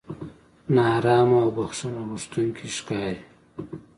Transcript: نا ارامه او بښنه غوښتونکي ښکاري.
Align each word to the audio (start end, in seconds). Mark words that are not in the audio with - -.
نا 0.73 0.83
ارامه 0.97 1.37
او 1.43 1.49
بښنه 1.57 2.01
غوښتونکي 2.09 2.67
ښکاري. 2.77 3.21